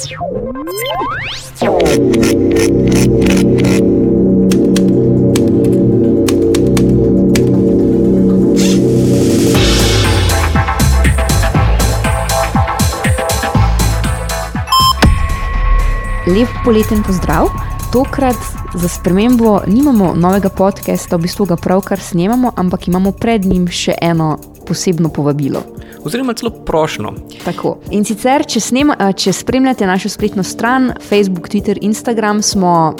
[0.00, 0.08] Lep
[16.64, 17.48] poleten pozdrav.
[17.92, 18.36] Tokrat
[18.74, 23.98] za spremembo nimamo novega podcasta, v bistvu ga pravkar snemamo, ampak imamo pred njim še
[24.00, 25.79] eno posebno povabilo.
[26.04, 27.14] Oziroma, celo prošlo.
[27.44, 27.76] Tako.
[27.90, 32.94] In sicer, če, snema, a, če spremljate našo spletno stran, Facebook, Twitter, Instagram, smo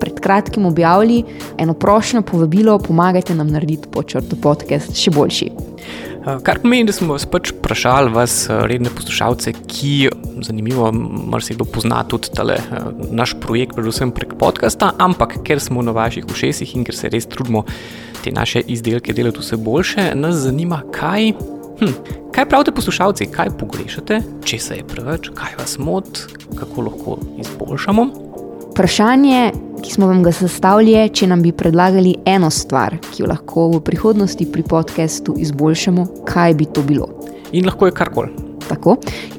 [0.00, 1.24] pred kratkim objavili
[1.58, 5.50] eno prošlo povabilo, pomagajte nam narediti počrto podcast še boljši.
[6.26, 10.08] Uh, Kar pomeni, da smo vas pač vprašali, vas uh, redne poslušalce, ki,
[10.46, 10.90] zanimivo,
[11.32, 12.58] marsikdo pozna tudi tale,
[13.14, 17.30] naš projekt, predvsem prek podcasta, ampak ker smo na vaših ušesih in ker se res
[17.30, 17.64] trudimo
[18.24, 21.30] te naše izdelke delati vse boljše, nas zanima, kaj.
[21.76, 21.92] Hm,
[22.32, 26.24] kaj pravite poslušalci, kaj pogrešate, če se je preveč, kaj vas moti,
[26.56, 28.06] kako lahko izboljšamo?
[28.70, 29.50] Vprašanje,
[29.84, 33.68] ki smo vam ga zastavili, je, če nam bi predlagali eno stvar, ki jo lahko
[33.74, 37.10] v prihodnosti pri podkastu izboljšamo, kaj bi to bilo.
[37.52, 38.32] In lahko je karkoli.
[38.66, 38.96] Tako.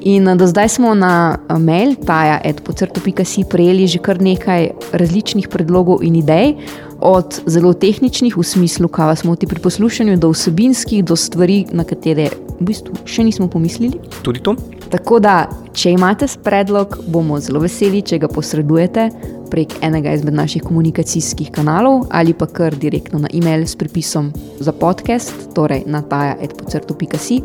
[0.08, 6.06] In eh, do zdaj smo na eh, mail taja.pocrto.si prejeli že kar nekaj različnih predlogov
[6.06, 6.54] in idej,
[7.00, 11.84] od zelo tehničnih, v smislu, kaj vas moti pri poslušanju, do vsebinskih, do stvari, na
[11.84, 14.00] katere v bistvu še nismo pomislili.
[14.22, 14.56] Tudi to.
[14.90, 15.46] Tako da,
[15.76, 19.08] če imate predlog, bomo zelo veseli, če ga posredujete
[19.48, 24.72] prek enega izmed naših komunikacijskih kanalov ali pa kar direktno na e-mail s pripisom za
[24.72, 27.40] podcast, torej na taja.pocrto.si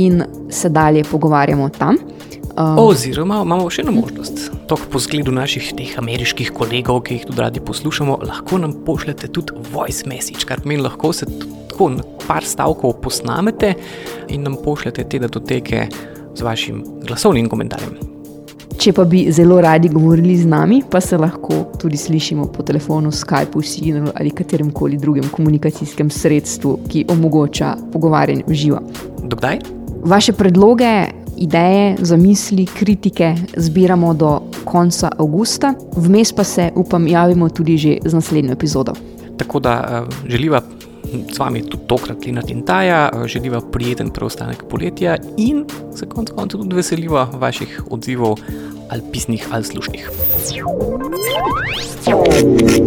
[0.00, 1.98] in se dalje pogovarjamo tam.
[2.52, 4.50] Um, Oziroma, imamo še eno možnost.
[4.68, 9.30] To, po zgledu naših teh ameriških kolegov, ki jih tudi radi poslušamo, lahko nam pošljete
[9.32, 11.28] tudi voice message, kar pomeni, lahko se
[11.70, 13.72] tako na par stavkov posnamete
[14.28, 15.86] in nam pošljete te datoteke
[16.34, 17.96] z vašim glasovnim komentarjem.
[18.82, 23.12] Če pa bi zelo radi govorili z nami, pa se lahko tudi slišimo po telefonu,
[23.14, 28.84] Skypeu, Signalu ali katerem koli drugem komunikacijskem sredstvu, ki omogoča pogovarjanje v živo.
[29.24, 29.60] Dokdaj?
[30.04, 37.76] Vaše predloge, ideje, zamisli, kritike zbiramo do konca avgusta, vmes pa se, upam, javimo tudi
[37.76, 38.92] že z naslednjo epizodo.
[39.36, 40.62] Tako da uh, želiva
[41.32, 45.64] z vami tudi tokrat Linat in Taja, uh, želiva prijeten preostanek poletja in
[45.96, 48.38] se konec koncev tudi veseliva vaših odzivov,
[48.90, 50.10] ali pisnih ali slušnih.
[52.04, 52.81] Thank you.